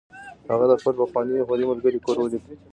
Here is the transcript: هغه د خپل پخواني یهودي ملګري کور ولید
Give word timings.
هغه 0.49 0.65
د 0.71 0.73
خپل 0.79 0.93
پخواني 0.99 1.33
یهودي 1.41 1.65
ملګري 1.71 1.99
کور 2.05 2.17
ولید 2.19 2.43